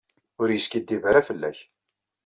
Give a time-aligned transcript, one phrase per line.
[0.41, 1.59] Ur yeskiddib ara fell-ak.